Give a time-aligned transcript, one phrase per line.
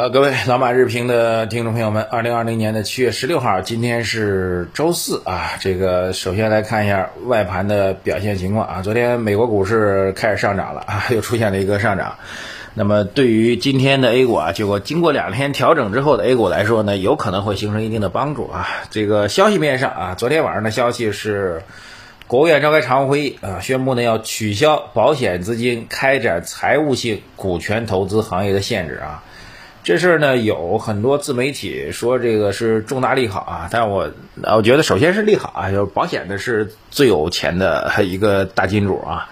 [0.00, 5.58] 呃，各位老马日评的听众朋友们，二零二零年的七月十六号，今天是周四啊。
[5.60, 8.80] 这个首先来看一下外盘的表现情况啊。
[8.80, 12.14] 昨天美国股市开始上涨了啊，又出现了一个上涨。
[12.72, 18.66] 那么对于今天的 A 股啊，结果经过两天调整之后的 A 股来说呢，有可能会形成一定的帮助啊。
[18.90, 21.60] 这个消息面上啊，昨天晚上的消息是，
[22.26, 29.24] 国务院召开常务会议啊，宣布呢要取消保险资金开展财务性股权投资行业的限制啊。
[29.82, 34.10] 这事儿呢，有很多自媒体说这个是重大利好啊，但我
[34.54, 39.28] 我觉得首先是利好啊，就是保险的是最有钱的 一个大金主啊，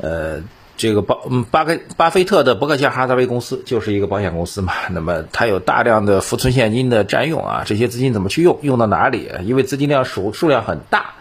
[0.00, 0.40] 呃，
[0.76, 1.16] 这个巴
[1.50, 9.30] 巴克巴菲特的伯克希尔哈撒韦公司就是一个保险公司嘛，那么它有大量的浮存现金的占用啊，这些资金怎么去用，用到哪里？
[9.44, 11.14] 因为资金量数数量很大。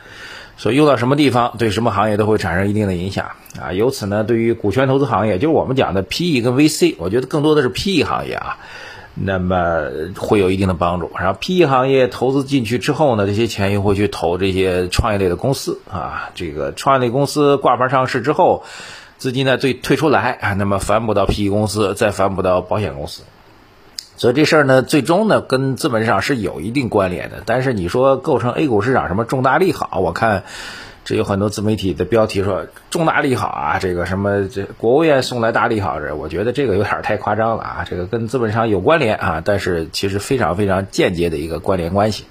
[0.57, 3.73] 所以用到什么地方，对什么行业都会产生一定的影响啊。
[3.73, 8.57] 由此呢，对于股权投资行业，就是我们讲的 PE 跟 VC，我觉得更多的是 PE 行业啊，
[9.15, 11.11] 那么会有一定的帮助。
[11.19, 16.29] 然后 PE 行业投资进去之后呢，这些钱又会去投这些创业类的公司啊。
[16.35, 18.63] 这个创业类公司挂牌上市之后，
[19.17, 23.23] 资金呢最退出来，那么反哺到 PE 公司，再反哺到保险公司。
[24.17, 27.43] 所以这事儿呢，最终呢跟资本市场是有一定关联的。
[27.45, 30.43] 但是你说构成 A 股市场什么重大利好，我看
[31.03, 37.85] 这有很多自媒体的标题说重大利好啊，这个什么这国务院送来大利好这，我觉得这个有点太夸张了啊。
[37.87, 42.23] 这个跟资本市场有关联啊，但是其实非常非常间接的一个关联关系，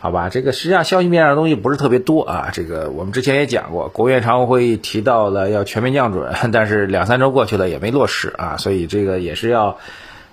[0.00, 0.28] 好吧？
[0.28, 2.50] 这个实际上消息面上的东西不是特别多啊。
[2.52, 9.78] 这个我们之前也讲过，国务院常务会议提到了要全面降准，但是两三周过去了也没落实啊，所以这个也是要。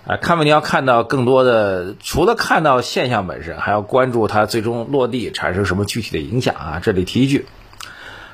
[0.07, 6.79] 啊，看问题要看到更多的，除了看到现象本身，还要关注它最终落地产生什么具体的影响啊！
[6.83, 7.47] 这里提一句，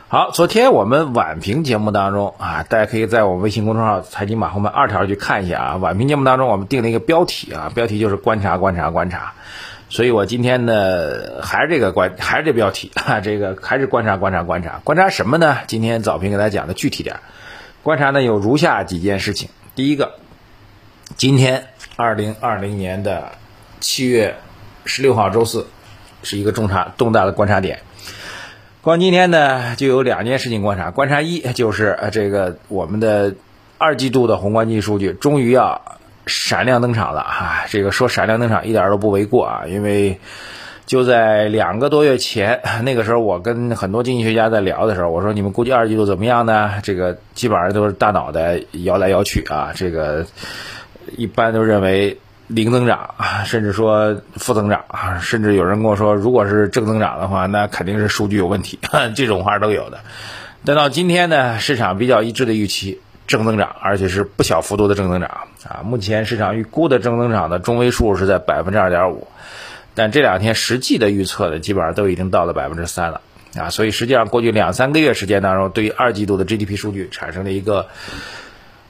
[0.10, 5.76] 好，昨天我们晚评节目当中啊，大家可以在我微信公众号“财经马后门”二条去看一下啊。
[5.78, 9.32] 晚评节目当中我们定了一个标题啊，标题就是“观察观察观察”，
[9.88, 15.60] 所以我今天呢还是这个观，还是这标题 啊，这个还是观察观察观察观察什么呢？
[15.68, 17.22] 今天早评给大家讲的具体点，
[17.82, 20.16] 观察呢有如下几件事情，第一个。
[21.18, 21.68] 今天，
[22.02, 23.34] 二零二零年的
[23.80, 24.36] 七月
[24.86, 25.68] 十六号周四，
[26.24, 27.82] 是一个重大重大的观察点。
[28.82, 30.90] 光今天呢，就有两件事情观察。
[30.90, 33.36] 观察一就是呃，这个我们的
[33.78, 37.66] 二季度的宏观经济数据终于要闪亮登场了啊！
[37.70, 40.20] 这个说闪亮登场一点都不为过啊，因为
[40.88, 46.80] 就在两个多月前，那个时候我跟很多经济学家在聊的时候，我说你们估计二季度怎么样呢？
[46.82, 50.26] 这个基本上都是大脑袋摇来摇去啊，这个。
[51.18, 58.78] 一般都认为零增长啊，甚至说负增长啊，甚至有人跟我说，如果是正增长的话，那肯定是数据有问题，
[59.16, 60.00] 这种话都有的。
[60.66, 65.30] 但到今天呢，市场比较一致的预期正增长，而且是不小幅度的正增长
[65.64, 65.82] 啊。
[65.86, 69.28] 目前市场预估的正增长的中位数是在百分之二点五，
[69.96, 73.22] 但这两天实际的预测呢，基本上都已经到了百分之三了
[73.58, 73.70] 啊。
[73.70, 77.88] 所以实际上过去两三个月时间当中，对于二季度的 GDP 数据产生了一个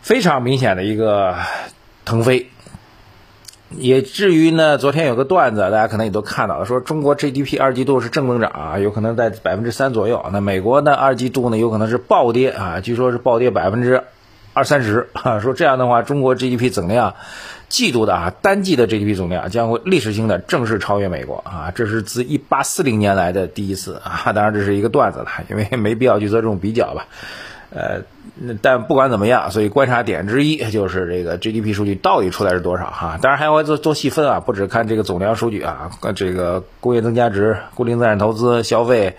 [0.02, 1.36] 非常明显的一个。
[2.04, 2.50] 腾飞，
[3.70, 4.78] 也至于呢。
[4.78, 10.26] 昨天有个段子，大家可能也都看到了，说中国 GDP 二季度是正增长啊，有可能在百分之三左右。
[10.34, 14.04] 那美国呢，二季度呢有可能是暴跌啊，据说是暴跌百分之
[14.54, 15.40] 二三十 啊。
[15.40, 17.16] 说这样的话，中国 GDP 总量
[17.70, 24.34] 季度的啊单季的 GDP 总量将会历史性的正式超越美国啊，这是自一八四零年来的第一次啊。
[24.34, 27.06] 当然这是一个段子了，因为没必要去做这种比较吧。
[27.74, 28.02] 呃，
[28.62, 33.18] 但不管怎么样，所以观察点之一就是这个 GDP 数据到底出来是多少哈？
[33.22, 39.16] 当然还要做做细分啊，不只看这个总量数据啊，这个工业增加值、固定资产投资、消费，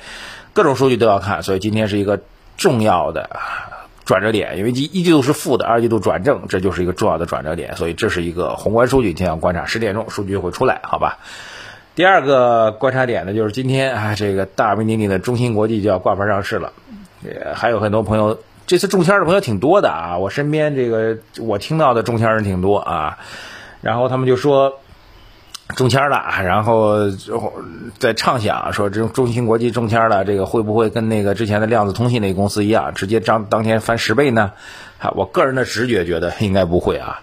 [0.52, 1.42] 各种数据都要看。
[1.42, 2.20] 所以今天是一个
[2.58, 3.30] 重要的
[4.04, 7.76] 转折点，因为一一季度是负的，二季度转正，这就是一个重要的转折点。
[7.76, 9.64] 所以这是一个宏观数据，今天要观察。
[9.64, 11.20] 十点钟数据会出来，好吧？
[11.94, 16.74] 第二个观察点呢，就是今天啊，这个大名鼎鼎的中芯国际就要挂牌上市了。
[17.24, 20.18] 也还有很多朋友，这次中签的朋友挺多的啊！
[20.18, 23.18] 我身边这个我听到的中签人挺多啊，
[23.80, 24.80] 然后他们就说
[25.76, 27.10] 中签了，然后
[27.98, 34.52] 在畅想说这中芯国际中签了，这个会不会跟那个之前的量子通信那个公司一样，直接当当天翻十倍呢？
[34.98, 37.20] 啊，我个人的直觉觉得应该不会啊。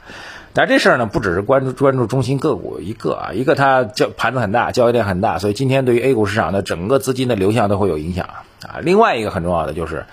[0.52, 8.28] 但这事儿呢，不只是关注关注中芯个股一个啊，一个它交盘子很大，交易量很大，所以今天对于 A 股市场的整个资金的流向都会有影响
[8.68, 8.80] 啊。
[8.82, 10.06] 另外一个很重要的就是，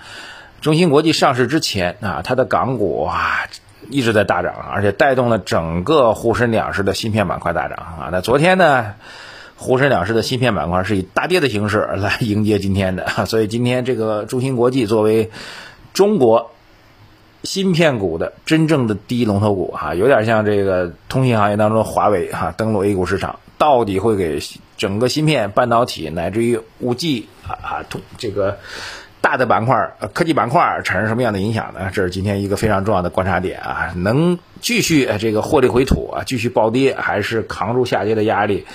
[0.61, 3.47] 中芯国际上市之前啊，它的港股啊
[3.89, 8.09] 一直在大涨，而且带动了整个沪深两市的芯片板块大涨啊。
[8.11, 8.93] 那昨天呢，
[9.55, 15.31] 沪深两市的芯片板块是以大跌的形式来迎接今天的，所以今天这个中芯国际作为
[15.93, 16.51] 中国。
[17.43, 24.41] 芯片股的真正的第一龙头股哈，有点像这个通信行业当中华为哈，登陆 A 股市场，到底会给
[24.75, 28.57] 整个芯片、半导体乃至于五 G 啊通这个
[29.21, 29.75] 大的板块、
[30.13, 31.89] 科技板块产生什么样的影响呢？
[31.91, 38.65] 这是今天一个非常重要的观察点啊，能继续这个获利回吐啊，继续暴跌，还是扛住下跌的压力，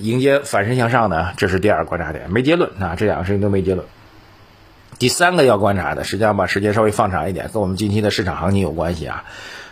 [0.00, 1.32] 迎接反身向上呢？
[1.36, 3.86] 这是第二个观察点，没结论啊，这两个事情都没结论。
[4.98, 9.24] 第三个要观察的，实际上把时间稍微放长一点，跟我们近期的市场行情有关系啊。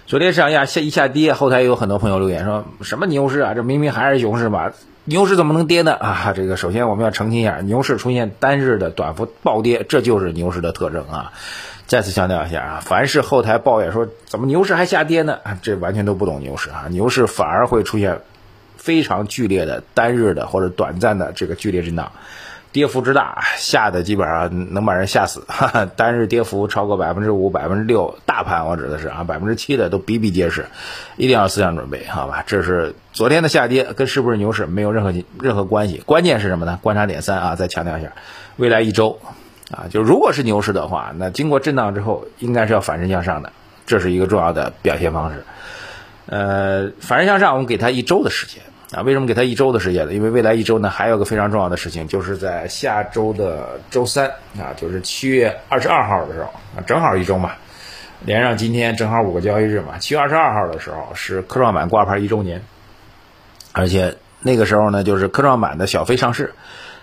[0.06, 3.54] 昨天市场下下一下跌，后台有很多朋友留言说什么牛市啊？
[3.54, 4.70] 这明明还是熊市嘛？
[5.08, 5.94] 牛市怎么能跌呢？
[5.94, 11.32] 啊，这个首先我们要澄清一下，牛市出现单日的短幅暴跌，这就是牛市的特征啊。
[11.86, 15.38] 再次强调一下啊，凡是后台抱怨说怎么牛市还下跌呢？
[15.62, 16.86] 这完全都不懂牛市啊。
[16.90, 18.22] 牛市反而会出现
[18.76, 22.10] 非常剧烈的单日的或者短暂的这个剧烈震荡。
[22.76, 25.42] 跌幅之大，吓得基本上能把人吓死。
[25.48, 30.66] 哈哈，单日跌幅超过百分之五、百分之六，大盘我指的是啊，百分之七的都比比皆是，
[31.16, 32.44] 一定要思想准备，好吧？
[32.46, 36.02] 这是昨天的下跌，跟是不是牛市没有任何任何关系。
[36.04, 36.78] 关键是什么呢？
[36.82, 38.12] 观察点三啊，再强调一下，
[38.56, 39.18] 未来一周
[39.70, 43.50] 啊，就如果是牛市的话，那经过震荡之后，应该是要反身向上的，
[43.86, 45.42] 这是一个重要的表现方式。
[46.26, 48.62] 呃，反身向上，我们给它一周的时间。
[48.92, 50.14] 啊，为什么给他一周的时间呢？
[50.14, 56.46] 因为未来一周呢，还有个非常重要的事情，就是在下周的周三啊，就是七月二十二号的时候
[56.76, 57.52] 啊，正好一周嘛，
[58.24, 59.98] 连上今天正好五个交易日嘛。
[59.98, 62.62] 七月二十二号的时候是科创板挂牌一周年，
[63.72, 66.54] 而且那个时候呢，就是科创板的小飞上市，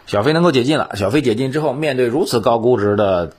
[0.05, 0.91] 小飞能够解禁了。
[0.95, 3.33] 小飞解禁之后，面对如此高估值的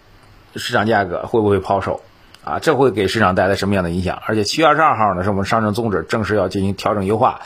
[0.54, 2.02] 市场价格，会不会抛售？
[2.44, 4.20] 啊，这会给市场带来什么样的影响？
[4.26, 7.40] 而且七月二十二号呢，是我们上证综指正式要进行调整优化。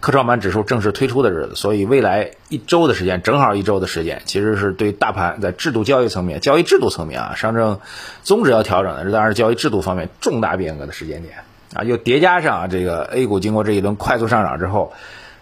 [0.00, 7.80] 科创板指数正式推出的日子，所以未来一周的时间，正好一周的时间，其实是对大盘在制度交易层面、交易制度层面啊，上证
[8.22, 11.34] 综指要调整的，这当然是交易制度方面重大变革的时间点
[11.74, 14.92] 啊，又叠加上这个 A 股经过这一轮快速上涨之后。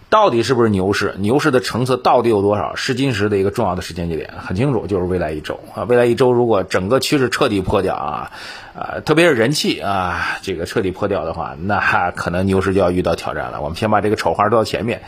[0.09, 1.15] 到底是不是牛市？
[1.17, 2.75] 牛市的成色到底有多少？
[2.75, 5.85] 试金石的一个重要的时间节点很清楚，就是未来一周啊。
[5.85, 8.31] 未来一周如果整个趋势彻底破掉啊，
[8.75, 13.61] 啊，特别是人气啊，这个彻底破掉的话，那可能牛市就要遇到挑战了。
[13.61, 15.01] 我们先把这个丑话说到前面。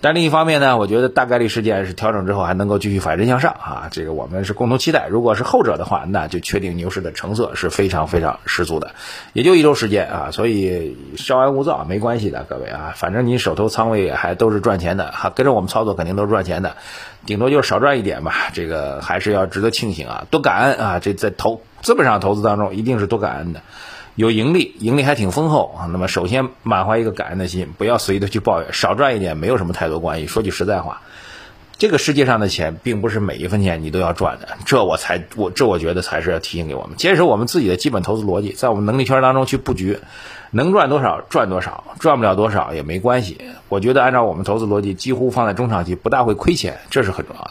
[0.00, 5.06] 但另一方面呢，我觉得大概率事件是调整之后还能够继续反身向上啊，这个我们是共同期待。
[5.08, 8.90] 如果是后者的话，那就确定牛市的成色是非常非常十足的。
[9.32, 16.74] 也就一周时间啊，所以稍安勿躁，没关系的，各位啊，反正你手头仓位还都是赚钱的，哈，跟着我们操作肯定都是赚钱的，
[17.26, 18.50] 顶多就是少赚一点吧。
[18.52, 23.62] 这个还是要值得庆幸啊，多感恩啊，这在投资本上投资当中一定是多感恩的。
[24.14, 25.88] 有盈利，盈利还挺丰厚啊。
[25.90, 30.26] 那么首先满怀一个感恩的心，不要随意的去抱怨，少赚一点没有什么太多关系。
[30.26, 31.00] 说句实在话，
[31.78, 39.98] 这个世界上的钱并不是每一分钱你都要赚的，这我才我这我觉得才是要提醒给我们，坚持我们自己的基本投资逻辑，在我们能力圈当中去布局，
[40.52, 43.38] 能赚多少赚多少，赚不了多少也没关系。
[43.68, 47.50] 我觉得按照我们投资逻辑，几乎放在中长期不大会亏钱，这是很重要的。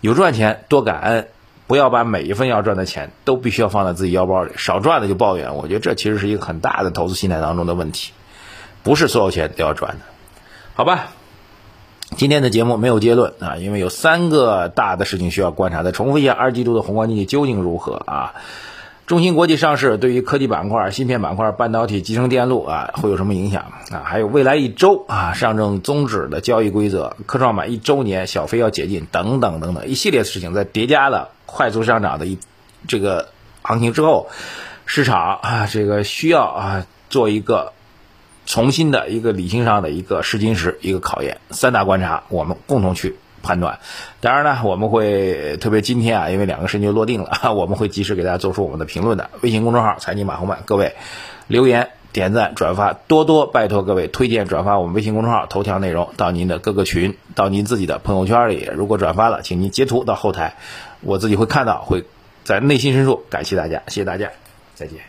[0.00, 1.28] 有赚钱多感恩。
[1.68, 5.54] 不要把每一份要赚的钱都必须要放在自己腰包里，少赚的就抱怨。
[5.54, 8.12] 我觉得这其实是一个很大的投资心态当中的问题，
[8.82, 9.98] 不是所有钱都要赚的，
[10.74, 11.08] 好吧？
[12.16, 15.82] 今天的节目没有结论啊，因为有三个大的事情需要观察。
[15.82, 18.32] 再重复一下，二季度的宏观经济究竟如何啊？
[19.08, 24.02] 中芯国际上市对于科技板块、芯片板块、半导体、集成电路啊会有什么影响啊？
[24.04, 32.38] 还有未来一周啊，上证综指的交易规则、科创板一周年小飞要解禁等等等等一系列事情，在叠加了快速上涨的一
[32.86, 33.30] 这个
[33.62, 34.28] 行情之后，
[34.84, 37.72] 市场啊这个需要啊做一个
[38.44, 41.38] 重新的一个理性上的一个试金石一个考验。
[41.48, 43.16] 三大观察，我们共同去。
[43.42, 43.78] 判断，
[44.20, 49.30] 当然呢，我们会特别今天啊，因为两个事情就落定了， 我们会及时给大家做出我们的评论的。
[49.40, 50.94] 微信公众号财经马红漫，各位
[51.46, 58.68] 留言、点赞、转发，多多拜托各位推荐转发我们微信公众号头条内容到您的各个群，到您自己的朋友圈里。
[58.74, 60.54] 如果转发了，请您截图到后台，
[61.00, 62.04] 我自己会看到，会
[62.44, 64.30] 在内心深处感谢大家，谢谢大家，
[64.74, 65.07] 再见。